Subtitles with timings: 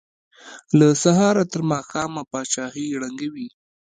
[0.77, 3.47] له سهاره تر ماښامه پاچاهۍ ړنګوي.